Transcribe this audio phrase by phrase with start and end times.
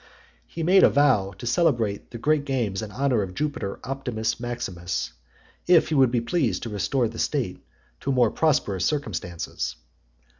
[0.47, 5.13] He made a vow to celebrate the great games in honour of Jupiter, Optimus, Maximus,
[5.67, 7.63] "if he would be pleased to restore the state
[7.99, 9.75] to more prosperous circumstances."